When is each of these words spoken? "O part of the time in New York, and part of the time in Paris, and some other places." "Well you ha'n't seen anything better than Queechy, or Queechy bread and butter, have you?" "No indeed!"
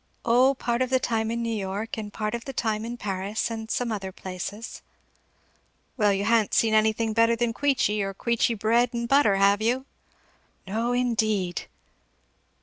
"O 0.25 0.55
part 0.55 0.81
of 0.81 0.89
the 0.89 0.99
time 0.99 1.29
in 1.29 1.43
New 1.43 1.55
York, 1.55 1.95
and 1.95 2.11
part 2.11 2.33
of 2.33 2.45
the 2.45 2.53
time 2.53 2.85
in 2.85 2.97
Paris, 2.97 3.51
and 3.51 3.69
some 3.69 3.91
other 3.91 4.11
places." 4.11 4.81
"Well 5.95 6.11
you 6.11 6.25
ha'n't 6.25 6.55
seen 6.55 6.73
anything 6.73 7.13
better 7.13 7.35
than 7.35 7.53
Queechy, 7.53 8.01
or 8.01 8.15
Queechy 8.15 8.55
bread 8.57 8.95
and 8.95 9.07
butter, 9.07 9.35
have 9.35 9.61
you?" 9.61 9.85
"No 10.65 10.91
indeed!" 10.91 11.67